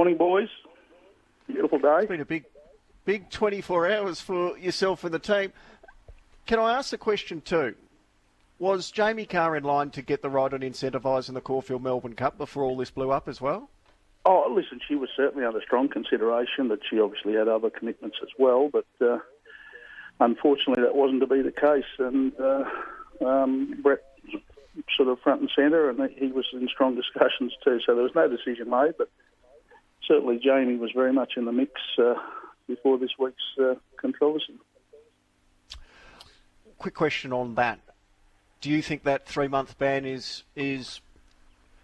Morning, 0.00 0.16
boys. 0.16 0.48
Beautiful 1.46 1.78
day. 1.78 1.98
It's 1.98 2.08
been 2.08 2.22
a 2.22 2.24
big, 2.24 2.46
big 3.04 3.28
24 3.28 3.92
hours 3.92 4.18
for 4.18 4.56
yourself 4.56 5.04
and 5.04 5.12
the 5.12 5.18
team. 5.18 5.52
Can 6.46 6.58
I 6.58 6.78
ask 6.78 6.90
the 6.90 6.96
question 6.96 7.42
too? 7.42 7.74
Was 8.58 8.90
Jamie 8.90 9.26
Kah 9.26 9.52
in 9.52 9.62
line 9.62 9.90
to 9.90 10.00
get 10.00 10.22
the 10.22 10.30
right 10.30 10.50
on 10.54 10.60
incentivising 10.60 11.34
the 11.34 11.42
Caulfield 11.42 11.82
Melbourne 11.82 12.14
Cup 12.14 12.38
before 12.38 12.64
all 12.64 12.78
this 12.78 12.90
blew 12.90 13.10
up 13.10 13.28
as 13.28 13.42
well? 13.42 13.68
Oh, 14.24 14.50
listen, 14.50 14.80
she 14.88 14.94
was 14.94 15.10
certainly 15.14 15.44
under 15.44 15.60
strong 15.60 15.90
consideration, 15.90 16.68
but 16.68 16.78
she 16.88 16.98
obviously 16.98 17.34
had 17.34 17.48
other 17.48 17.68
commitments 17.68 18.16
as 18.22 18.30
well. 18.38 18.70
But 18.72 18.86
uh, 19.02 19.18
unfortunately, 20.18 20.82
that 20.82 20.94
wasn't 20.94 21.20
to 21.20 21.26
be 21.26 21.42
the 21.42 21.52
case. 21.52 21.84
And 21.98 22.32
uh, 22.40 22.64
um, 23.22 23.78
Brett 23.82 24.00
was 24.32 24.40
sort 24.96 25.10
of 25.10 25.20
front 25.20 25.42
and 25.42 25.50
centre, 25.54 25.90
and 25.90 26.10
he 26.16 26.28
was 26.28 26.46
in 26.54 26.66
strong 26.68 26.94
discussions 26.94 27.52
too. 27.62 27.80
So 27.84 27.94
there 27.94 28.04
was 28.04 28.14
no 28.14 28.28
decision 28.28 28.70
made, 28.70 28.94
but 28.96 29.10
certainly 30.10 30.40
Jamie 30.42 30.76
was 30.76 30.90
very 30.92 31.12
much 31.12 31.34
in 31.36 31.44
the 31.44 31.52
mix 31.52 31.72
uh, 31.98 32.14
before 32.66 32.98
this 32.98 33.10
week's 33.18 33.36
uh, 33.62 33.74
controversy. 33.96 34.58
Quick 36.78 36.94
question 36.94 37.32
on 37.32 37.54
that. 37.54 37.78
Do 38.60 38.70
you 38.70 38.82
think 38.82 39.04
that 39.04 39.26
three-month 39.26 39.78
ban 39.78 40.04
is 40.04 40.42
is 40.56 41.00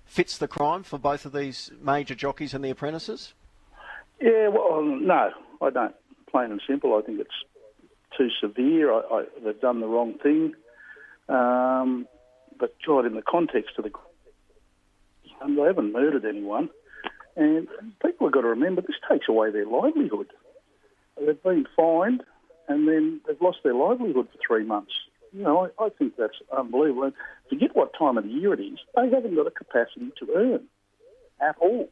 fits 0.04 0.38
the 0.38 0.48
crime 0.48 0.82
for 0.82 0.98
both 0.98 1.24
of 1.24 1.32
these 1.32 1.70
major 1.80 2.14
jockeys 2.14 2.52
and 2.52 2.64
the 2.64 2.70
apprentices? 2.70 3.32
Yeah, 4.20 4.48
well, 4.48 4.82
no, 4.82 5.30
I 5.62 5.70
don't. 5.70 5.94
Plain 6.30 6.50
and 6.50 6.62
simple, 6.66 6.96
I 6.96 7.02
think 7.02 7.20
it's 7.20 7.30
too 8.16 8.28
severe. 8.40 8.92
I, 8.92 9.00
I, 9.10 9.24
they've 9.44 9.60
done 9.60 9.80
the 9.80 9.86
wrong 9.86 10.14
thing. 10.22 10.54
Um, 11.28 12.06
but 12.58 12.74
God, 12.86 13.06
in 13.06 13.14
the 13.14 13.22
context 13.22 13.72
of 13.78 13.84
the, 13.84 13.90
they 15.46 15.62
haven't 15.62 15.92
murdered 15.92 16.24
anyone, 16.24 16.70
and 17.36 17.68
people 18.02 18.26
have 18.26 18.32
got 18.32 18.42
to 18.42 18.48
remember 18.48 18.82
this 18.82 18.96
takes 19.10 19.28
away 19.28 19.50
their 19.50 19.66
livelihood. 19.66 20.28
They've 21.18 21.42
been 21.42 21.66
fined, 21.76 22.22
and 22.68 22.88
then 22.88 23.20
they've 23.26 23.40
lost 23.40 23.58
their 23.62 23.74
livelihood 23.74 24.28
for 24.32 24.38
three 24.46 24.64
months. 24.64 24.92
You 25.32 25.42
know, 25.42 25.68
I, 25.78 25.84
I 25.84 25.88
think 25.90 26.14
that's 26.16 26.38
unbelievable. 26.56 27.04
And 27.04 27.12
forget 27.48 27.76
what 27.76 27.92
time 27.98 28.16
of 28.16 28.24
the 28.24 28.30
year 28.30 28.54
it 28.54 28.60
is; 28.60 28.78
they 28.94 29.10
haven't 29.10 29.34
got 29.34 29.46
a 29.46 29.50
capacity 29.50 30.12
to 30.18 30.28
earn 30.34 30.64
at 31.40 31.56
all 31.60 31.88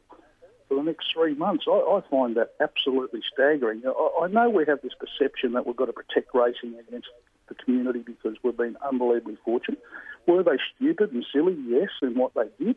for 0.67 0.75
the 0.75 0.83
next 0.83 1.07
three 1.13 1.35
months. 1.35 1.65
I, 1.67 1.71
I 1.71 2.01
find 2.09 2.35
that 2.37 2.53
absolutely 2.59 3.21
staggering. 3.31 3.83
I, 3.85 4.23
I 4.23 4.27
know 4.27 4.49
we 4.49 4.65
have 4.67 4.81
this 4.81 4.93
perception 4.99 5.53
that 5.53 5.65
we've 5.67 5.75
got 5.75 5.85
to 5.85 5.93
protect 5.93 6.33
racing 6.33 6.75
against 6.87 7.07
the 7.47 7.55
community 7.55 7.99
because 7.99 8.35
we've 8.43 8.57
been 8.57 8.77
unbelievably 8.87 9.37
fortunate. 9.45 9.79
Were 10.27 10.43
they 10.43 10.57
stupid 10.75 11.11
and 11.11 11.25
silly? 11.31 11.55
Yes, 11.67 11.89
in 12.01 12.15
what 12.15 12.33
they 12.33 12.63
did. 12.63 12.75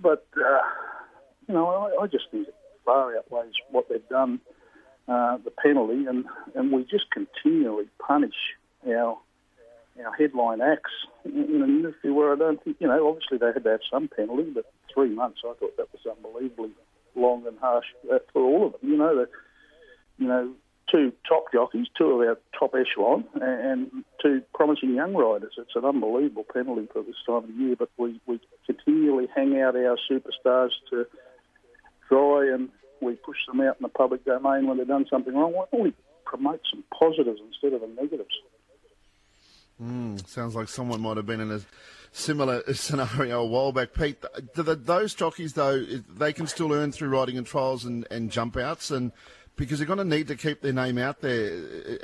But, 0.00 0.26
uh, 0.36 0.60
you 1.52 1.58
know, 1.58 1.68
I, 1.68 2.04
I, 2.04 2.06
just 2.06 2.30
think 2.30 2.48
it 2.48 2.54
far 2.82 3.14
outweighs 3.14 3.52
what 3.70 3.86
they've 3.90 4.08
done, 4.08 4.40
uh, 5.06 5.36
the 5.44 5.50
penalty, 5.50 6.06
and, 6.06 6.24
and 6.54 6.72
we 6.72 6.84
just 6.84 7.10
continually 7.10 7.88
punish 7.98 8.34
our 8.88 9.18
our 10.02 10.14
headline 10.14 10.62
acts 10.62 10.90
in 11.26 11.60
an 11.62 11.68
industry 11.68 12.10
where 12.10 12.32
I 12.32 12.36
don't 12.36 12.64
think, 12.64 12.78
you 12.80 12.88
know, 12.88 13.08
obviously 13.08 13.36
they 13.36 13.52
had 13.52 13.62
to 13.64 13.70
have 13.72 13.80
some 13.90 14.08
penalty, 14.08 14.50
but 14.54 14.64
three 14.92 15.10
months, 15.10 15.40
I 15.44 15.52
thought 15.60 15.76
that 15.76 15.88
was 15.92 16.16
unbelievably 16.16 16.70
long 17.14 17.46
and 17.46 17.58
harsh 17.58 17.84
uh, 18.10 18.18
for 18.32 18.42
all 18.42 18.66
of 18.68 18.72
them. 18.72 18.90
You 18.90 18.96
know, 18.96 19.14
the, 19.14 19.28
you 20.16 20.28
know, 20.28 20.54
two 20.90 21.12
top 21.28 21.52
jockeys, 21.52 21.88
two 21.96 22.06
of 22.06 22.26
our 22.26 22.38
top 22.58 22.74
echelon, 22.74 23.24
and 23.34 23.90
two 24.22 24.40
promising 24.54 24.94
young 24.94 25.12
riders. 25.12 25.52
It's 25.58 25.76
an 25.76 25.84
unbelievable 25.84 26.46
penalty 26.50 26.88
for 26.90 27.02
this 27.02 27.16
time 27.26 27.44
of 27.44 27.50
year, 27.50 27.76
but 27.76 27.90
we, 27.98 28.18
we 28.26 28.40
continually 28.64 29.28
hang 29.36 29.60
out 29.60 29.76
our 29.76 29.98
superstars 30.10 30.70
to 30.88 31.06
dry 32.12 32.50
and 32.52 32.68
we 33.00 33.14
push 33.14 33.38
them 33.46 33.60
out 33.60 33.76
in 33.78 33.82
the 33.82 33.88
public 33.88 34.24
domain 34.24 34.66
when 34.66 34.78
they've 34.78 34.86
done 34.86 35.06
something 35.10 35.34
wrong. 35.34 35.52
Why 35.52 35.64
don't 35.72 35.82
we 35.82 35.94
promote 36.24 36.60
some 36.70 36.84
positives 36.98 37.40
instead 37.46 37.72
of 37.72 37.80
the 37.80 37.88
negatives? 37.88 38.34
Mm, 39.82 40.26
sounds 40.28 40.54
like 40.54 40.68
someone 40.68 41.00
might 41.00 41.16
have 41.16 41.26
been 41.26 41.40
in 41.40 41.50
a 41.50 41.60
similar 42.12 42.62
scenario 42.74 43.42
a 43.42 43.46
while 43.46 43.72
back. 43.72 43.94
Pete, 43.94 44.22
those 44.54 45.14
jockeys, 45.14 45.54
though, 45.54 45.82
they 45.82 46.32
can 46.32 46.46
still 46.46 46.72
earn 46.72 46.92
through 46.92 47.08
riding 47.08 47.36
in 47.36 47.44
trials 47.44 47.84
and, 47.84 48.06
and 48.10 48.30
jump 48.30 48.56
outs, 48.56 48.90
and 48.90 49.12
because 49.56 49.78
they're 49.78 49.86
going 49.86 49.98
to 49.98 50.04
need 50.04 50.28
to 50.28 50.36
keep 50.36 50.60
their 50.62 50.72
name 50.72 50.98
out 50.98 51.20
there. 51.20 51.52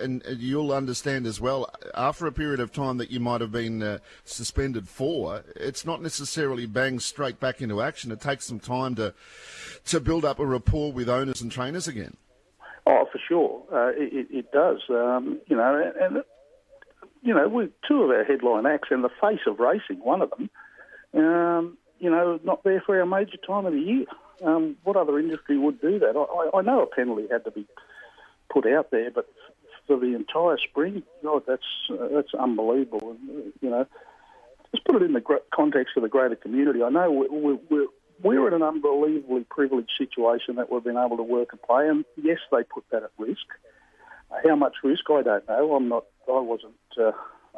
And, 0.00 0.22
and 0.24 0.40
you'll 0.40 0.72
understand 0.72 1.26
as 1.26 1.40
well, 1.40 1.70
after 1.94 2.26
a 2.26 2.32
period 2.32 2.60
of 2.60 2.72
time 2.72 2.98
that 2.98 3.10
you 3.10 3.20
might 3.20 3.40
have 3.40 3.52
been 3.52 3.82
uh, 3.82 3.98
suspended 4.24 4.88
for, 4.88 5.42
it's 5.56 5.84
not 5.84 6.02
necessarily 6.02 6.66
bang 6.66 7.00
straight 7.00 7.40
back 7.40 7.62
into 7.62 7.80
action. 7.80 8.12
It 8.12 8.20
takes 8.20 8.46
some 8.46 8.60
time 8.60 8.94
to 8.96 9.14
to 9.86 10.00
build 10.00 10.24
up 10.24 10.38
a 10.38 10.44
rapport 10.44 10.92
with 10.92 11.08
owners 11.08 11.40
and 11.40 11.50
trainers 11.50 11.88
again. 11.88 12.16
Oh, 12.86 13.06
for 13.10 13.18
sure, 13.26 13.62
uh, 13.72 13.92
it, 13.96 14.28
it, 14.30 14.52
does. 14.52 14.78
Um, 14.88 15.40
you 15.46 15.56
know, 15.56 15.92
and 16.00 16.22
you 17.22 17.34
know, 17.34 17.48
we 17.48 17.68
two 17.86 18.02
of 18.02 18.10
our 18.10 18.24
headline 18.24 18.66
acts 18.66 18.88
and 18.90 19.04
the 19.04 19.10
face 19.20 19.40
of 19.46 19.58
racing, 19.58 20.02
one 20.02 20.22
of 20.22 20.30
them. 20.30 20.50
Um, 21.14 21.78
you 21.98 22.10
know, 22.10 22.38
not 22.44 22.64
there 22.64 22.82
for 22.84 22.98
our 22.98 23.06
major 23.06 23.36
time 23.46 23.66
of 23.66 23.72
the 23.72 23.80
year. 23.80 24.06
Um, 24.44 24.76
what 24.84 24.96
other 24.96 25.18
industry 25.18 25.58
would 25.58 25.80
do 25.80 25.98
that? 25.98 26.16
I, 26.16 26.58
I, 26.58 26.62
know 26.62 26.82
a 26.82 26.86
penalty 26.86 27.26
had 27.30 27.44
to 27.44 27.50
be 27.50 27.66
put 28.50 28.66
out 28.66 28.90
there, 28.90 29.10
but 29.10 29.28
for 29.86 29.98
the 29.98 30.14
entire 30.14 30.58
spring, 30.58 31.02
God, 31.22 31.42
that's 31.46 31.62
uh, 31.90 32.08
that's 32.12 32.34
unbelievable. 32.34 33.12
And, 33.12 33.52
you 33.60 33.70
know, 33.70 33.86
just 34.72 34.84
put 34.84 34.96
it 34.96 35.02
in 35.02 35.12
the 35.12 35.40
context 35.52 35.96
of 35.96 36.02
the 36.02 36.08
greater 36.08 36.36
community. 36.36 36.82
I 36.82 36.90
know 36.90 37.10
we're, 37.10 37.58
we're, 37.70 37.86
we're 38.22 38.48
in 38.48 38.54
an 38.54 38.62
unbelievably 38.62 39.46
privileged 39.50 39.92
situation 39.96 40.56
that 40.56 40.70
we've 40.70 40.84
been 40.84 40.96
able 40.96 41.16
to 41.16 41.22
work 41.22 41.48
and 41.52 41.62
play, 41.62 41.88
and 41.88 42.04
yes, 42.16 42.38
they 42.52 42.62
put 42.62 42.84
that 42.90 43.02
at 43.02 43.10
risk. 43.18 43.46
How 44.46 44.56
much 44.56 44.74
risk, 44.84 45.04
I 45.10 45.22
don't 45.22 45.48
know. 45.48 45.74
I'm 45.74 45.88
not. 45.88 46.04
I 46.28 46.40
wasn't 46.40 46.74
uh, 47.00 47.12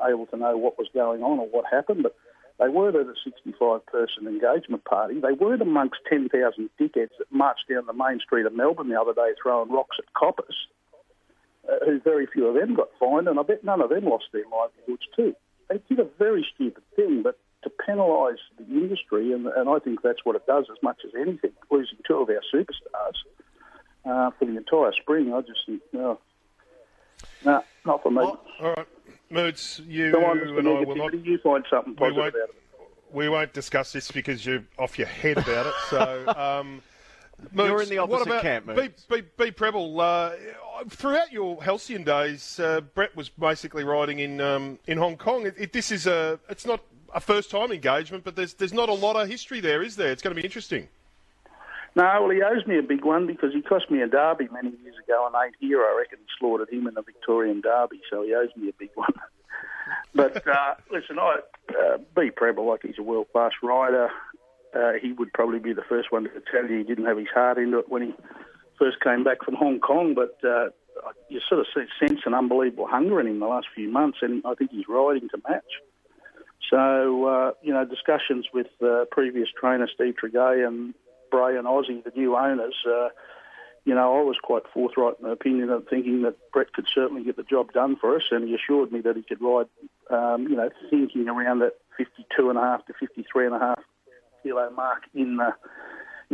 able 0.09 0.27
to 0.27 0.37
know 0.37 0.57
what 0.57 0.79
was 0.79 0.87
going 0.95 1.23
on 1.23 1.41
or 1.41 1.49
what 1.49 1.65
happened, 1.71 2.05
but 2.05 2.15
they 2.61 2.69
weren't 2.69 2.95
at 2.95 3.07
a 3.07 3.15
65 3.25 3.87
person 3.87 4.27
engagement 4.27 4.85
party. 4.85 5.19
They 5.19 5.33
weren't 5.33 5.63
amongst 5.63 5.97
10,000 6.09 6.31
dickheads 6.79 7.17
that 7.19 7.33
marched 7.33 7.69
down 7.71 7.87
the 7.87 7.95
main 7.95 8.21
street 8.21 8.45
of 8.45 8.55
Melbourne 8.55 8.91
the 8.91 9.01
other 9.01 9.15
day 9.15 9.33
throwing 9.43 9.71
rocks 9.71 9.97
at 9.99 10.13
coppers, 10.13 10.57
uh, 11.67 11.85
who 11.87 12.01
very 12.01 12.27
few 12.27 12.47
of 12.47 12.55
them 12.55 12.75
got 12.75 12.89
fined, 13.01 13.29
and 13.29 13.39
I 13.39 13.43
bet 13.43 13.65
none 13.65 13.81
of 13.81 13.89
them 13.89 14.05
lost 14.05 14.27
their 14.33 14.45
livelihoods 14.45 15.09
too. 15.17 15.35
They 15.71 15.81
did 15.89 16.01
a 16.01 16.09
very 16.19 16.47
stupid 16.55 16.83
thing, 16.97 17.23
but 17.23 17.39
to 17.63 17.71
penalise 17.89 18.43
the 18.59 18.65
industry, 18.65 19.33
and, 19.33 19.47
and 19.47 19.69
I 19.69 19.79
think 19.79 20.03
that's 20.03 20.25
what 20.25 20.37
it 20.37 20.47
does 20.47 20.67
as 20.71 20.83
much 20.83 20.99
as 21.05 21.13
anything, 21.19 21.53
losing 21.71 21.99
two 22.07 22.17
of 22.17 22.29
our 22.29 22.43
superstars 22.53 23.17
uh, 24.05 24.31
for 24.39 24.45
the 24.45 24.57
entire 24.57 24.93
spring, 25.01 25.33
I 25.33 25.41
just 25.41 25.61
think, 25.67 25.81
no, 25.93 26.19
no 27.45 27.65
not 27.87 28.03
for 28.03 28.11
me. 28.11 28.21
all 28.21 28.39
right. 28.61 28.87
Moods, 29.31 29.81
you 29.87 30.17
and 30.17 30.69
I 30.69 30.81
will 30.81 30.97
not. 30.97 31.25
You 31.25 31.39
find 31.39 31.65
something 31.71 31.95
positive 31.95 32.19
about 32.19 32.35
it. 32.35 32.55
We 33.13 33.29
won't 33.29 33.53
discuss 33.53 33.93
this 33.93 34.11
because 34.11 34.45
you're 34.45 34.65
off 34.79 34.99
your 34.99 35.09
head 35.09 35.39
about 35.39 35.67
it. 35.67 35.75
So, 35.89 36.35
um, 36.37 36.83
Moods, 37.53 37.69
you're 37.69 37.83
in 37.83 37.89
the 37.89 37.99
opposite 37.99 38.19
what 38.19 38.27
about 38.27 38.43
camp, 38.43 38.67
Moods. 38.67 39.07
B, 39.09 39.21
B, 39.21 39.27
B 39.37 39.51
Prebble, 39.51 40.01
uh, 40.01 40.33
throughout 40.89 41.33
your 41.33 41.63
halcyon 41.63 42.05
days, 42.05 42.59
uh, 42.59 42.81
Brett 42.81 43.15
was 43.17 43.29
basically 43.29 43.85
riding 43.85 44.19
in 44.19 44.41
um, 44.41 44.79
in 44.87 44.99
Hong 44.99 45.17
Kong. 45.17 45.47
It, 45.47 45.55
it, 45.57 45.73
this 45.73 45.93
is 45.93 46.07
a, 46.07 46.39
it's 46.49 46.67
not 46.67 46.81
a 47.15 47.21
first 47.21 47.51
time 47.51 47.71
engagement, 47.73 48.25
but 48.25 48.37
there's 48.37 48.55
there's 48.55 48.73
not 48.73 48.89
a 48.89 48.95
lot 48.95 49.17
of 49.17 49.29
history 49.29 49.61
there, 49.61 49.83
is 49.83 49.97
there? 49.97 50.11
It's 50.11 50.23
going 50.23 50.35
to 50.35 50.41
be 50.41 50.45
interesting. 50.45 50.89
No, 51.97 52.05
well, 52.21 52.31
he 52.31 52.43
owes 52.43 52.67
me 52.67 52.79
a 52.79 52.83
big 52.83 53.05
one 53.05 53.27
because 53.27 53.53
he 53.53 53.63
cost 53.63 53.91
me 53.91 54.01
a 54.01 54.07
derby 54.07 54.49
many 54.53 54.71
years 54.83 54.95
ago 55.05 55.27
and 55.27 55.35
ain't 55.45 55.57
here. 55.59 55.83
I 55.83 55.97
reckon 55.99 56.19
slaughtered 56.39 56.71
him 56.71 56.87
in 56.87 56.95
the 56.95 57.03
Victorian 57.03 57.61
Derby, 57.61 58.01
so 58.09 58.23
he 58.23 58.35
owes 58.35 58.51
me 58.57 58.69
a 58.69 58.73
big 58.79 58.91
one. 58.95 59.13
but 60.15 60.47
uh, 60.47 60.75
listen, 60.91 61.19
I 61.19 61.39
uh, 61.71 61.99
B 62.17 62.31
Prebble, 62.31 62.69
like 62.69 62.83
he's 62.83 62.99
a 62.99 63.03
world 63.03 63.27
class 63.33 63.53
rider. 63.63 64.09
Uh, 64.73 64.93
he 65.03 65.13
would 65.13 65.33
probably 65.33 65.59
be 65.59 65.73
the 65.73 65.83
first 65.89 66.13
one 66.13 66.25
to 66.25 66.31
tell 66.53 66.65
you 66.69 66.79
he 66.79 66.85
didn't 66.85 67.07
have 67.07 67.19
his 67.19 67.27
heart 67.35 67.59
into 67.59 67.79
it 67.79 67.89
when 67.89 68.03
he 68.03 68.15
first 68.79 69.01
came 69.01 69.25
back 69.25 69.43
from 69.45 69.57
Hong 69.57 69.81
Kong. 69.81 70.15
But 70.15 70.39
uh, 70.49 70.69
you 71.29 71.41
sort 71.49 71.61
of 71.61 71.67
sense 71.99 72.21
an 72.25 72.35
unbelievable 72.35 72.87
hunger 72.87 73.21
in 73.21 73.27
him 73.27 73.41
the 73.41 73.47
last 73.47 73.67
few 73.75 73.91
months, 73.91 74.19
and 74.23 74.43
I 74.45 74.55
think 74.55 74.71
he's 74.71 74.87
riding 74.89 75.29
to 75.31 75.43
match. 75.49 75.65
So, 76.71 77.25
uh, 77.27 77.53
you 77.63 77.73
know, 77.73 77.85
discussions 77.85 78.47
with 78.55 78.69
uh, 78.81 79.07
previous 79.11 79.49
trainer 79.59 79.89
Steve 79.93 80.15
Tregea 80.23 80.69
and 80.69 80.95
Bray 81.31 81.57
and 81.57 81.67
Aussie, 81.67 82.03
the 82.03 82.13
new 82.15 82.37
owners, 82.37 82.75
uh, 82.87 83.09
you 83.85 83.95
know, 83.95 84.19
I 84.19 84.23
was 84.23 84.37
quite 84.43 84.63
forthright 84.73 85.15
in 85.21 85.27
the 85.27 85.33
opinion 85.33 85.71
of 85.71 85.87
thinking 85.89 86.23
that 86.23 86.37
Brett 86.53 86.73
could 86.73 86.87
certainly 86.95 87.25
get 87.25 87.37
the 87.37 87.43
job 87.43 87.73
done 87.73 87.97
for 87.97 88.15
us, 88.17 88.23
and 88.31 88.47
he 88.47 88.55
assured 88.55 88.93
me 88.93 89.01
that 89.01 89.17
he 89.17 89.23
could 89.23 89.41
ride, 89.41 89.67
um, 90.11 90.47
you 90.49 90.57
know, 90.57 90.71
thinking 90.91 91.29
around 91.29 91.61
that 91.61 91.75
52 91.97 92.51
and 92.51 92.59
a 92.59 92.63
half 92.63 92.85
to 92.87 92.93
53 92.93 93.47
and 93.47 93.55
a 93.55 93.59
half 93.59 93.81
kilo 94.43 94.71
mark 94.71 95.03
in 95.15 95.37
the 95.37 95.55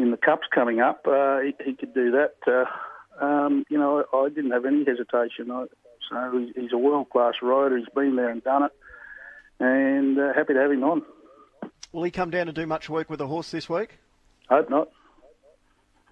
in 0.00 0.10
the 0.10 0.16
cups 0.16 0.46
coming 0.54 0.80
up. 0.80 1.06
Uh, 1.06 1.40
he, 1.40 1.54
he, 1.64 1.72
could 1.72 1.94
do 1.94 2.10
that. 2.10 2.34
Uh, 2.46 3.24
um, 3.24 3.64
you 3.70 3.78
know, 3.78 4.04
I, 4.12 4.16
I, 4.16 4.28
didn't 4.28 4.50
have 4.50 4.66
any 4.66 4.84
hesitation. 4.84 5.50
I, 5.50 5.66
so 6.10 6.46
he's 6.54 6.72
a 6.72 6.78
world 6.78 7.10
class 7.10 7.34
rider. 7.42 7.78
He's 7.78 7.88
been 7.94 8.16
there 8.16 8.28
and 8.28 8.42
done 8.42 8.64
it, 8.64 8.72
and 9.60 10.18
uh, 10.18 10.34
happy 10.34 10.54
to 10.54 10.60
have 10.60 10.70
him 10.70 10.84
on. 10.84 11.02
Will 11.92 12.02
he 12.02 12.10
come 12.10 12.30
down 12.30 12.48
and 12.48 12.54
do 12.54 12.66
much 12.66 12.90
work 12.90 13.08
with 13.08 13.20
the 13.20 13.26
horse 13.26 13.50
this 13.50 13.68
week? 13.68 13.98
Hope 14.48 14.70
not. 14.70 14.88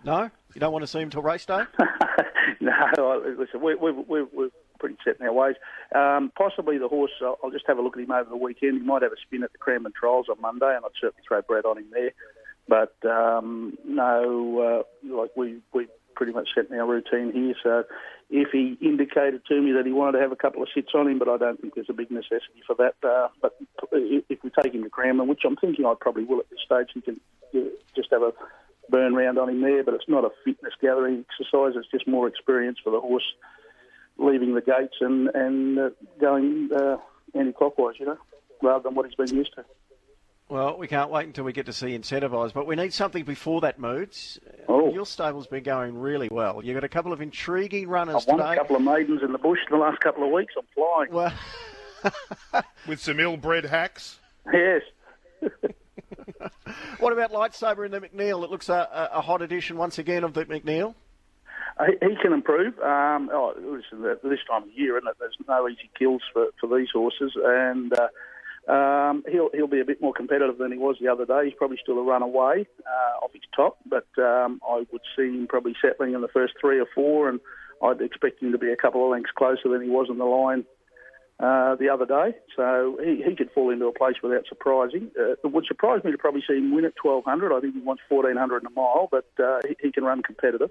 No, 0.04 0.30
you 0.54 0.60
don't 0.60 0.72
want 0.72 0.82
to 0.82 0.86
see 0.86 0.98
him 1.00 1.10
till 1.10 1.22
race 1.22 1.46
day. 1.46 1.62
no, 2.60 2.72
I- 2.72 3.34
listen, 3.38 3.60
we, 3.62 3.74
we, 3.74 3.90
we, 3.92 4.22
we're 4.32 4.50
pretty 4.78 4.96
set 5.04 5.18
in 5.18 5.26
our 5.26 5.32
ways. 5.32 5.56
Um, 5.94 6.30
possibly 6.36 6.76
the 6.78 6.88
horse. 6.88 7.12
I'll, 7.22 7.38
I'll 7.42 7.50
just 7.50 7.64
have 7.66 7.78
a 7.78 7.82
look 7.82 7.96
at 7.96 8.02
him 8.02 8.10
over 8.10 8.28
the 8.28 8.36
weekend. 8.36 8.80
He 8.80 8.86
might 8.86 9.02
have 9.02 9.12
a 9.12 9.20
spin 9.26 9.42
at 9.44 9.52
the 9.52 9.58
Cranbourne 9.58 9.92
Trials 9.98 10.26
on 10.28 10.40
Monday, 10.40 10.74
and 10.74 10.84
I'd 10.84 10.90
certainly 11.00 11.22
throw 11.26 11.40
Brad 11.42 11.64
on 11.64 11.78
him 11.78 11.86
there. 11.90 12.10
But 12.68 12.94
um, 13.08 13.76
no, 13.86 14.84
uh, 15.06 15.14
like 15.16 15.30
we 15.36 15.58
we 15.72 15.86
pretty 16.14 16.32
much 16.32 16.48
set 16.54 16.70
in 16.70 16.78
our 16.78 16.86
routine 16.86 17.32
here. 17.32 17.54
So 17.62 17.84
if 18.30 18.48
he 18.52 18.76
indicated 18.80 19.42
to 19.48 19.60
me 19.60 19.72
that 19.72 19.86
he 19.86 19.92
wanted 19.92 20.12
to 20.12 20.20
have 20.20 20.32
a 20.32 20.36
couple 20.36 20.62
of 20.62 20.68
sits 20.74 20.90
on 20.94 21.08
him, 21.08 21.18
but 21.18 21.28
I 21.28 21.36
don't 21.36 21.60
think 21.60 21.74
there's 21.74 21.90
a 21.90 21.94
big 21.94 22.10
necessity 22.10 22.62
for 22.66 22.74
that. 22.76 22.94
Uh, 23.06 23.28
but 23.40 23.56
if 23.92 24.42
we 24.42 24.50
take 24.50 24.74
him 24.74 24.82
to 24.82 24.90
Cranbourne, 24.90 25.28
which 25.28 25.42
I'm 25.44 25.56
thinking 25.56 25.84
I 25.86 25.94
probably 26.00 26.24
will 26.24 26.40
at 26.40 26.50
this 26.50 26.60
stage, 26.64 26.88
he 26.94 27.00
can 27.00 27.20
uh, 27.54 27.70
just 27.94 28.08
have 28.10 28.22
a 28.22 28.32
burn 28.90 29.14
round 29.14 29.38
on 29.38 29.48
him 29.48 29.60
there. 29.60 29.84
But 29.84 29.94
it's 29.94 30.08
not 30.08 30.24
a 30.24 30.30
fitness 30.44 30.72
gathering 30.80 31.24
exercise; 31.28 31.74
it's 31.76 31.90
just 31.90 32.08
more 32.08 32.28
experience 32.28 32.78
for 32.82 32.90
the 32.90 33.00
horse 33.00 33.26
leaving 34.16 34.54
the 34.54 34.60
gates 34.60 34.96
and 35.00 35.28
and 35.34 35.78
uh, 35.78 35.90
going 36.20 36.70
uh, 36.74 36.96
anti-clockwise, 37.34 37.96
you 37.98 38.06
know, 38.06 38.18
rather 38.62 38.84
than 38.84 38.94
what 38.94 39.06
he's 39.06 39.14
been 39.14 39.36
used 39.36 39.54
to. 39.54 39.64
Well, 40.48 40.76
we 40.76 40.86
can't 40.88 41.10
wait 41.10 41.26
until 41.26 41.44
we 41.44 41.52
get 41.52 41.66
to 41.66 41.72
see 41.72 41.98
Incentivise, 41.98 42.52
but 42.52 42.66
we 42.66 42.76
need 42.76 42.92
something 42.92 43.24
before 43.24 43.62
that, 43.62 43.78
Moods. 43.78 44.38
Oh. 44.68 44.92
Your 44.92 45.06
stable's 45.06 45.46
been 45.46 45.62
going 45.62 45.96
really 45.96 46.28
well. 46.30 46.60
You've 46.62 46.74
got 46.74 46.84
a 46.84 46.88
couple 46.88 47.12
of 47.12 47.22
intriguing 47.22 47.88
runners 47.88 48.16
I've 48.16 48.26
won 48.26 48.38
today. 48.38 48.52
a 48.52 48.56
couple 48.56 48.76
of 48.76 48.82
maidens 48.82 49.22
in 49.22 49.32
the 49.32 49.38
bush 49.38 49.58
in 49.70 49.78
the 49.78 49.82
last 49.82 50.00
couple 50.00 50.22
of 50.22 50.30
weeks. 50.30 50.52
I'm 50.58 50.66
flying. 50.74 51.10
Well, 51.10 51.32
With 52.86 53.00
some 53.00 53.20
ill-bred 53.20 53.64
hacks. 53.64 54.18
Yes. 54.52 54.82
what 56.98 57.12
about 57.12 57.32
Lightsaber 57.32 57.84
in 57.84 57.92
the 57.92 58.00
McNeil? 58.00 58.44
It 58.44 58.50
looks 58.50 58.68
a, 58.68 58.88
a, 59.14 59.18
a 59.18 59.20
hot 59.20 59.42
edition 59.42 59.76
once 59.76 59.98
again 59.98 60.24
of 60.24 60.34
the 60.34 60.44
McNeil. 60.44 60.94
He, 61.86 61.92
he 62.06 62.16
can 62.22 62.32
improve. 62.32 62.78
Um, 62.78 63.30
oh, 63.32 63.54
listen, 63.56 64.04
at 64.08 64.22
this 64.22 64.38
time 64.48 64.64
of 64.64 64.72
year, 64.72 64.96
and 64.96 65.06
there's 65.18 65.36
no 65.48 65.68
easy 65.68 65.90
kills 65.98 66.22
for, 66.32 66.46
for 66.60 66.78
these 66.78 66.88
horses, 66.92 67.32
and 67.42 67.92
uh, 67.98 68.08
um, 68.68 69.24
he'll 69.30 69.50
he'll 69.52 69.66
be 69.66 69.80
a 69.80 69.84
bit 69.84 70.00
more 70.00 70.14
competitive 70.14 70.58
than 70.58 70.72
he 70.72 70.78
was 70.78 70.96
the 71.00 71.08
other 71.08 71.26
day. 71.26 71.44
He's 71.44 71.54
probably 71.54 71.78
still 71.82 71.98
a 71.98 72.02
run 72.02 72.22
away 72.22 72.66
uh, 72.86 73.24
off 73.24 73.32
his 73.32 73.42
top, 73.54 73.78
but 73.86 74.06
um, 74.18 74.60
I 74.66 74.86
would 74.90 75.02
see 75.16 75.24
him 75.24 75.46
probably 75.46 75.74
settling 75.82 76.14
in 76.14 76.22
the 76.22 76.28
first 76.28 76.54
three 76.60 76.80
or 76.80 76.86
four, 76.94 77.28
and 77.28 77.40
I'd 77.82 78.00
expect 78.00 78.42
him 78.42 78.52
to 78.52 78.58
be 78.58 78.70
a 78.70 78.76
couple 78.76 79.04
of 79.04 79.10
lengths 79.10 79.32
closer 79.36 79.68
than 79.68 79.82
he 79.82 79.90
was 79.90 80.06
in 80.08 80.18
the 80.18 80.24
line 80.24 80.64
uh, 81.40 81.74
the 81.76 81.88
other 81.90 82.06
day. 82.06 82.36
So 82.56 82.98
he, 83.02 83.22
he 83.22 83.36
could 83.36 83.50
fall 83.52 83.70
into 83.70 83.86
a 83.86 83.92
place 83.92 84.16
without 84.22 84.46
surprising. 84.48 85.10
Uh, 85.18 85.32
it 85.32 85.52
would 85.52 85.66
surprise 85.66 86.02
me 86.04 86.12
to 86.12 86.18
probably 86.18 86.42
see 86.48 86.56
him 86.56 86.74
win 86.74 86.84
at 86.84 86.94
1200. 87.02 87.54
I 87.54 87.60
think 87.60 87.74
he 87.74 87.80
wants 87.80 88.02
1400 88.08 88.62
in 88.62 88.66
a 88.66 88.70
mile, 88.70 89.08
but 89.10 89.28
uh, 89.42 89.60
he, 89.66 89.76
he 89.80 89.92
can 89.92 90.04
run 90.04 90.22
competitive. 90.22 90.70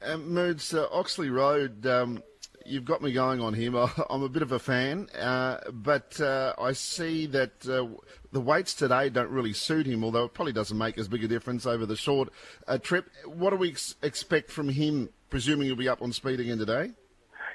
Um, 0.00 0.32
Moods, 0.32 0.72
uh, 0.72 0.86
Oxley 0.92 1.28
Road, 1.28 1.84
um, 1.86 2.22
you've 2.64 2.84
got 2.84 3.02
me 3.02 3.12
going 3.12 3.40
on 3.40 3.54
him. 3.54 3.74
I'm 4.10 4.22
a 4.22 4.28
bit 4.28 4.42
of 4.42 4.52
a 4.52 4.58
fan, 4.58 5.08
uh, 5.18 5.58
but 5.72 6.20
uh, 6.20 6.54
I 6.58 6.72
see 6.72 7.26
that 7.26 7.66
uh, 7.68 7.86
the 8.32 8.40
weights 8.40 8.74
today 8.74 9.08
don't 9.08 9.30
really 9.30 9.52
suit 9.52 9.86
him, 9.86 10.04
although 10.04 10.24
it 10.24 10.34
probably 10.34 10.52
doesn't 10.52 10.76
make 10.76 10.98
as 10.98 11.08
big 11.08 11.24
a 11.24 11.28
difference 11.28 11.66
over 11.66 11.86
the 11.86 11.96
short 11.96 12.30
uh, 12.66 12.78
trip. 12.78 13.10
What 13.24 13.50
do 13.50 13.56
we 13.56 13.70
ex- 13.70 13.96
expect 14.02 14.50
from 14.50 14.68
him, 14.68 15.08
presuming 15.30 15.66
he'll 15.66 15.76
be 15.76 15.88
up 15.88 16.02
on 16.02 16.12
speed 16.12 16.40
again 16.40 16.58
today? 16.58 16.92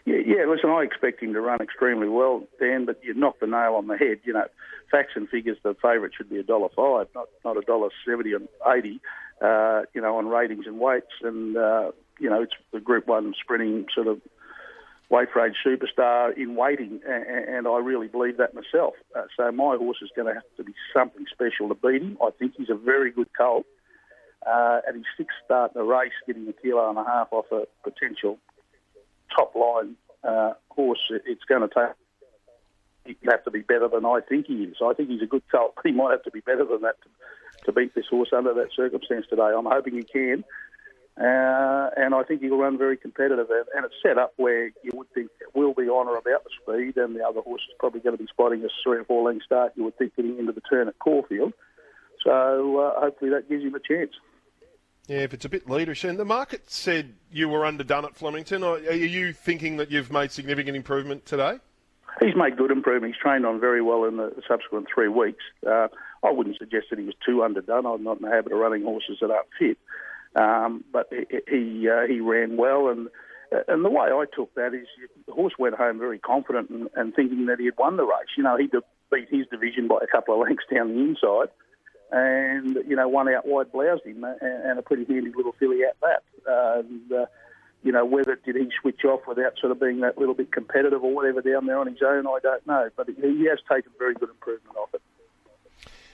Yeah, 0.05 0.17
yeah, 0.25 0.45
listen, 0.47 0.69
I 0.69 0.81
expect 0.81 1.23
him 1.23 1.33
to 1.33 1.39
run 1.39 1.61
extremely 1.61 2.09
well, 2.09 2.44
Dan, 2.59 2.85
but 2.85 3.00
you 3.03 3.13
knocked 3.13 3.39
the 3.39 3.47
nail 3.47 3.75
on 3.75 3.88
the 3.88 3.95
head. 3.95 4.19
You 4.25 4.33
know, 4.33 4.45
facts 4.91 5.13
and 5.15 5.29
figures, 5.29 5.57
the 5.63 5.75
favourite 5.81 6.11
should 6.15 6.29
be 6.29 6.39
a 6.39 6.44
dollar 6.44 6.67
five, 6.75 7.07
not 7.15 7.27
not 7.45 7.57
a 7.57 7.61
dollar 7.61 7.89
seventy 8.05 8.33
and 8.33 8.50
eighty. 8.67 9.00
Uh, 9.41 9.83
you 9.94 10.01
know, 10.01 10.17
on 10.17 10.27
ratings 10.27 10.67
and 10.67 10.79
weights, 10.79 11.11
and 11.21 11.55
uh, 11.55 11.91
you 12.19 12.29
know, 12.29 12.41
it's 12.41 12.53
the 12.71 12.79
Group 12.79 13.07
One 13.07 13.33
sprinting 13.41 13.85
sort 13.94 14.07
of 14.07 14.21
range 15.09 15.55
superstar 15.65 16.35
in 16.35 16.55
waiting, 16.55 17.00
and, 17.07 17.67
I 17.67 17.77
really 17.79 18.07
believe 18.07 18.38
that 18.38 18.53
myself. 18.53 18.94
Uh, 19.15 19.23
so 19.38 19.51
my 19.51 19.75
horse 19.75 19.97
is 20.01 20.09
going 20.15 20.27
to 20.27 20.33
have 20.33 20.44
to 20.57 20.63
be 20.63 20.73
something 20.94 21.25
special 21.31 21.69
to 21.69 21.75
beat 21.75 22.01
him. 22.01 22.17
I 22.21 22.29
think 22.31 22.53
he's 22.57 22.69
a 22.69 22.75
very 22.75 23.11
good 23.11 23.29
colt. 23.38 23.65
Uh, 24.45 24.81
at 24.88 24.94
his 24.94 25.05
sixth 25.15 25.38
start 25.45 25.71
in 25.73 25.79
the 25.79 25.85
race, 25.85 26.11
getting 26.27 26.47
a 26.47 26.53
kilo 26.53 26.89
and 26.89 26.97
a 26.97 27.03
half 27.03 27.29
off 27.31 27.45
a 27.51 27.63
potential 27.83 28.38
top 29.33 29.55
line 29.55 29.95
uh, 30.23 30.53
horse, 30.69 31.00
it's 31.09 31.44
going 31.45 31.61
to 31.61 31.73
take. 31.73 33.17
He'll 33.21 33.31
have 33.31 33.44
to 33.45 33.51
be 33.51 33.61
better 33.61 33.88
than 33.88 34.05
I 34.05 34.19
think 34.27 34.47
he 34.47 34.63
is. 34.63 34.77
I 34.83 34.94
think 34.94 35.09
he's 35.09 35.21
a 35.21 35.25
good 35.25 35.44
colt, 35.51 35.73
but 35.75 35.85
he 35.85 35.91
might 35.91 36.11
have 36.11 36.23
to 36.23 36.31
be 36.31 36.39
better 36.39 36.65
than 36.65 36.81
that 36.81 36.95
to, 37.03 37.65
to 37.65 37.71
beat 37.71 37.95
this 37.95 38.07
horse 38.09 38.29
under 38.35 38.53
that 38.53 38.69
circumstance 38.75 39.25
today. 39.29 39.51
I'm 39.57 39.65
hoping 39.65 39.95
he 39.95 40.03
can. 40.03 40.44
Uh, 41.15 41.89
and 41.95 42.15
I 42.15 42.24
think 42.27 42.42
he'll 42.42 42.57
run 42.57 42.77
very 42.77 42.98
competitive. 42.98 43.48
And, 43.50 43.65
and 43.75 43.86
it's 43.86 43.95
set 44.01 44.18
up 44.18 44.33
where 44.38 44.65
you 44.83 44.92
would 44.94 45.12
think 45.13 45.30
will 45.54 45.74
be 45.74 45.83
on 45.83 46.07
or 46.07 46.18
about 46.18 46.44
the 46.44 46.50
speed, 46.62 46.98
and 46.98 47.15
the 47.15 47.24
other 47.24 47.42
horse 47.42 47.62
is 47.69 47.75
probably 47.80 48.00
going 48.00 48.18
to 48.18 48.24
be 48.24 48.27
spotting 48.30 48.63
a 48.63 48.68
three 48.83 48.98
or 48.98 49.04
four 49.04 49.30
length 49.30 49.45
start, 49.45 49.74
you 49.75 49.83
would 49.83 49.98
think, 49.98 50.15
getting 50.15 50.39
into 50.39 50.51
the 50.51 50.62
turn 50.62 50.88
at 50.88 50.98
Caulfield. 51.00 51.54
So 52.24 52.80
uh, 52.80 53.00
hopefully 53.00 53.31
that 53.31 53.50
gives 53.50 53.63
him 53.63 53.75
a 53.75 53.80
chance. 53.80 54.12
Yeah, 55.07 55.19
if 55.19 55.33
it's 55.33 55.45
a 55.45 55.50
bit 55.50 55.68
leaderish. 55.68 56.07
And 56.07 56.18
the 56.18 56.25
market 56.25 56.71
said 56.71 57.13
you 57.31 57.50
were 57.50 57.65
underdone 57.65 58.06
at 58.06 58.15
Flemington. 58.15 58.63
Are 58.63 58.75
are 58.75 58.94
you 58.94 59.33
thinking 59.33 59.77
that 59.77 59.92
you've 59.92 60.12
made 60.12 60.31
significant 60.31 60.77
improvement 60.77 61.25
today? 61.25 61.60
He's 62.21 62.36
made 62.36 62.57
good 62.57 62.71
improvement. 62.71 63.13
He's 63.13 63.21
trained 63.21 63.45
on 63.45 63.60
very 63.60 63.81
well 63.81 64.06
in 64.06 64.18
the 64.18 64.33
subsequent 64.48 64.88
three 64.94 65.10
weeks. 65.10 65.44
Uh, 65.68 65.88
I 66.24 66.31
wouldn't 66.31 66.57
suggest 66.57 66.88
that 66.89 67.00
he 67.00 67.06
was 67.06 67.15
too 67.25 67.44
underdone. 67.44 67.86
I'm 67.86 68.04
not 68.04 68.18
in 68.18 68.24
the 68.24 68.30
habit 68.30 68.54
of 68.54 68.60
running 68.60 68.83
horses 68.83 69.18
that 69.19 69.31
aren't 69.31 69.48
fit. 69.60 69.77
Um, 70.35 70.83
but 70.91 71.12
he 71.12 71.25
he, 71.47 71.89
uh, 71.89 72.07
he 72.07 72.19
ran 72.19 72.57
well, 72.57 72.89
and 72.89 73.07
and 73.68 73.85
the 73.85 73.89
way 73.89 74.07
I 74.07 74.25
took 74.33 74.53
that 74.56 74.74
is 74.74 74.88
the 75.27 75.33
horse 75.33 75.53
went 75.59 75.75
home 75.75 76.00
very 76.00 76.19
confident 76.19 76.69
and, 76.69 76.89
and 76.95 77.13
thinking 77.13 77.45
that 77.47 77.59
he 77.59 77.65
had 77.65 77.77
won 77.77 77.97
the 77.97 78.03
race. 78.03 78.33
You 78.38 78.44
know, 78.44 78.57
he 78.57 78.68
beat 79.12 79.30
his 79.30 79.45
division 79.47 79.88
by 79.88 80.00
a 80.01 80.07
couple 80.07 80.33
of 80.33 80.39
lengths 80.47 80.65
down 80.74 80.89
the 80.89 81.00
inside, 81.00 81.50
and 82.12 82.77
you 82.88 82.95
know 82.95 83.07
one 83.07 83.30
out 83.30 83.45
wide 83.45 83.71
bloused 83.71 84.06
him, 84.06 84.24
and, 84.24 84.41
and 84.41 84.80
a 84.80 84.81
pretty 84.81 85.06
handy 85.06 85.31
little 85.35 85.56
filly 85.59 85.81
at 85.83 85.97
that. 86.01 86.24
And 86.47 87.12
uh, 87.12 87.25
you 87.83 87.91
know 87.91 88.06
whether 88.06 88.36
did 88.36 88.56
he 88.56 88.69
switch 88.81 89.06
off 89.06 89.21
without 89.27 89.59
sort 89.59 89.71
of 89.71 89.79
being 89.79 90.00
that 90.01 90.18
little 90.18 90.36
bit 90.36 90.51
competitive 90.51 91.03
or 91.03 91.13
whatever 91.13 91.41
down 91.41 91.68
there 91.68 91.77
on 91.77 91.88
his 91.88 92.01
own, 92.03 92.25
I 92.25 92.39
don't 92.41 92.65
know. 92.65 92.89
But 92.97 93.07
he 93.09 93.45
has 93.50 93.59
taken 93.71 93.91
very 94.00 94.15
good 94.15 94.29
improvement 94.29 94.77
off 94.77 94.89
it. 94.95 95.01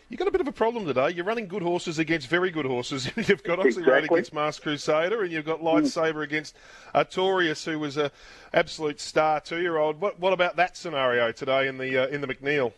You've 0.09 0.17
got 0.17 0.27
a 0.27 0.31
bit 0.31 0.41
of 0.41 0.47
a 0.47 0.51
problem 0.51 0.87
today. 0.87 1.11
You're 1.11 1.25
running 1.25 1.47
good 1.47 1.61
horses 1.61 1.99
against 1.99 2.27
very 2.27 2.49
good 2.49 2.65
horses. 2.65 3.11
you've 3.15 3.43
got 3.43 3.59
Oxley 3.59 3.83
Road 3.83 3.97
Exactly. 3.99 4.17
against 4.17 4.33
Mars 4.33 4.59
Crusader, 4.59 5.21
and 5.21 5.31
you've 5.31 5.45
got 5.45 5.61
Lightsaber 5.61 6.23
against 6.23 6.55
Artorius, 6.95 7.63
who 7.63 7.77
was 7.77 7.95
a 7.95 8.11
absolute 8.51 8.99
star 8.99 9.39
two-year-old. 9.39 10.01
What, 10.01 10.19
what 10.19 10.33
about 10.33 10.55
that 10.55 10.75
scenario 10.75 11.31
today 11.31 11.67
in 11.67 11.77
the 11.77 12.05
uh, 12.05 12.07
in 12.07 12.21
the 12.21 12.27
McNeil? 12.27 12.73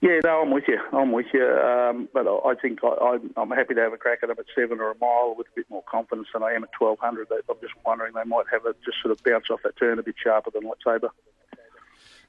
Yeah, 0.00 0.20
no, 0.22 0.42
I'm 0.42 0.52
with 0.52 0.64
you. 0.68 0.78
I'm 0.92 1.10
with 1.10 1.26
you. 1.32 1.44
Um, 1.44 2.08
but 2.14 2.28
I 2.28 2.54
think 2.54 2.84
I, 2.84 2.88
I'm, 3.02 3.32
I'm 3.36 3.50
happy 3.50 3.74
to 3.74 3.80
have 3.80 3.92
a 3.92 3.96
crack 3.96 4.18
at 4.22 4.28
them 4.28 4.36
at 4.38 4.46
seven 4.54 4.78
or 4.78 4.92
a 4.92 4.94
mile 5.00 5.34
with 5.36 5.48
a 5.48 5.56
bit 5.56 5.66
more 5.70 5.82
confidence 5.90 6.28
than 6.32 6.44
I 6.44 6.52
am 6.52 6.62
at 6.62 6.70
1200. 6.78 7.28
I'm 7.32 7.56
just 7.60 7.74
wondering 7.84 8.12
they 8.14 8.22
might 8.28 8.44
have 8.52 8.64
a 8.64 8.74
just 8.84 8.98
sort 9.02 9.10
of 9.10 9.24
bounce 9.24 9.46
off 9.50 9.60
that 9.64 9.76
turn 9.76 9.98
a 9.98 10.04
bit 10.04 10.14
sharper 10.22 10.50
than 10.52 10.62
Lightsaber. 10.62 11.08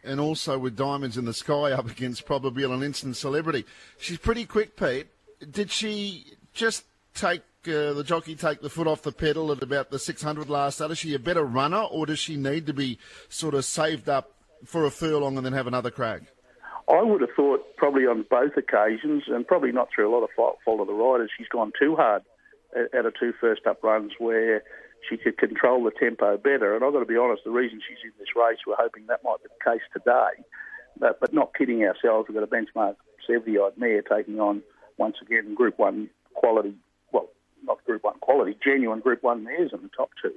And 0.05 0.19
also 0.19 0.57
with 0.57 0.75
Diamonds 0.75 1.17
in 1.17 1.25
the 1.25 1.33
Sky 1.33 1.71
up 1.71 1.89
against 1.89 2.25
Probabeel 2.25 2.74
and 2.74 2.83
Instant 2.83 3.17
Celebrity. 3.17 3.65
She's 3.97 4.17
pretty 4.17 4.45
quick, 4.45 4.75
Pete. 4.75 5.07
Did 5.51 5.71
she 5.71 6.38
just 6.53 6.85
take 7.13 7.41
uh, 7.67 7.93
the 7.93 8.03
jockey 8.03 8.35
take 8.35 8.62
the 8.62 8.69
foot 8.69 8.88
off 8.88 9.01
the 9.01 9.12
pedal 9.12 9.51
at 9.51 9.63
about 9.63 9.89
the 9.89 10.00
600 10.00 10.50
last 10.50 10.75
start? 10.75 10.91
Is 10.91 11.00
she 11.00 11.13
a 11.15 11.19
better 11.19 11.43
runner, 11.43 11.81
or 11.81 12.05
does 12.05 12.19
she 12.19 12.35
need 12.35 12.67
to 12.67 12.74
be 12.74 13.00
sort 13.29 13.53
of 13.53 13.65
saved 13.65 14.07
up 14.07 14.31
for 14.65 14.85
a 14.85 14.91
furlong 14.91 15.38
and 15.38 15.45
then 15.45 15.53
have 15.53 15.67
another 15.67 15.91
crack? 15.91 16.21
I 16.88 17.01
would 17.01 17.21
have 17.21 17.31
thought 17.35 17.75
probably 17.77 18.03
on 18.03 18.25
both 18.29 18.55
occasions, 18.57 19.24
and 19.27 19.47
probably 19.47 19.71
not 19.71 19.89
through 19.93 20.09
a 20.09 20.13
lot 20.13 20.24
of 20.24 20.29
fault, 20.35 20.59
of 20.67 20.88
the 20.88 20.93
riders, 20.93 21.31
she's 21.35 21.47
gone 21.47 21.71
too 21.79 21.95
hard 21.95 22.21
at, 22.75 22.93
at 22.93 23.05
her 23.05 23.13
two 23.19 23.33
first 23.39 23.65
up 23.65 23.83
runs 23.83 24.12
where 24.19 24.63
she 25.09 25.17
could 25.17 25.38
control 25.38 25.83
the 25.83 25.91
tempo 25.91 26.38
better. 26.38 26.75
And 26.75 26.83
I've 26.83 26.93
got 26.93 27.00
to 27.00 27.05
be 27.05 27.17
honest, 27.17 27.43
the 27.43 27.51
reason 27.51 27.81
she's 27.88 28.03
in 28.03 28.12
this 28.19 28.35
race, 28.35 28.59
we're 28.65 28.75
hoping 28.77 29.05
that 29.07 29.24
might 29.24 29.38
be 29.43 29.50
the 29.50 29.71
case 29.71 29.83
today. 29.93 30.43
But, 30.97 31.19
but 31.19 31.33
not 31.33 31.53
kidding 31.55 31.83
ourselves, 31.83 32.27
we've 32.27 32.35
got 32.35 32.43
a 32.43 32.47
benchmark 32.47 32.95
70 33.27 33.57
odd 33.57 33.77
mare 33.77 34.01
taking 34.01 34.39
on, 34.39 34.62
once 34.97 35.17
again, 35.21 35.55
Group 35.55 35.77
1 35.77 36.09
quality, 36.33 36.74
well, 37.12 37.29
not 37.63 37.83
Group 37.85 38.03
1 38.03 38.19
quality, 38.19 38.57
genuine 38.63 39.00
Group 39.00 39.24
1 39.24 39.43
mares 39.43 39.71
in 39.74 39.81
the 39.81 39.89
top 39.89 40.09
two. 40.21 40.33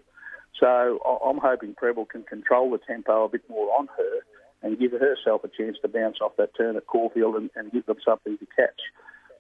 So 0.59 0.99
I'm 1.25 1.39
hoping 1.39 1.75
Prebble 1.75 2.07
can 2.07 2.25
control 2.25 2.71
the 2.71 2.79
tempo 2.79 3.25
a 3.25 3.29
bit 3.29 3.43
more 3.49 3.69
on 3.79 3.89
her 3.97 4.21
and 4.63 4.79
give 4.79 4.93
herself 4.93 5.45
a 5.45 5.49
chance 5.49 5.77
to 5.83 5.89
bounce 5.89 6.19
off 6.21 6.33
that 6.37 6.57
turn 6.57 6.77
at 6.77 6.87
Caulfield 6.87 7.37
and, 7.37 7.51
and 7.55 7.71
give 7.71 7.87
them 7.87 7.99
something 8.05 8.37
to 8.39 8.47
catch, 8.57 8.81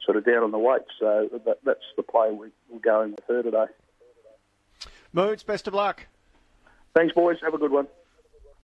sort 0.04 0.16
of 0.16 0.24
down 0.24 0.44
on 0.44 0.52
the 0.52 0.58
weight. 0.58 0.82
So 1.00 1.28
that, 1.44 1.58
that's 1.64 1.80
the 1.96 2.04
play 2.04 2.30
we, 2.30 2.48
we're 2.70 2.78
going 2.78 3.12
with 3.12 3.24
her 3.26 3.42
today. 3.42 3.66
Moods, 5.12 5.42
best 5.42 5.66
of 5.66 5.74
luck. 5.74 6.06
Thanks, 6.94 7.14
boys. 7.14 7.36
Have 7.42 7.54
a 7.54 7.58
good 7.58 7.70
one. 7.70 7.86